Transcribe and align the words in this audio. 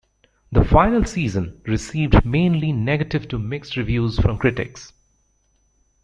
"The 0.51 0.63
Final 0.63 1.05
Season" 1.05 1.61
received 1.67 2.25
mainly 2.25 2.71
negative 2.71 3.27
to 3.27 3.37
mixed 3.37 3.77
reviews 3.77 4.19
from 4.19 4.39
critics. 4.39 4.93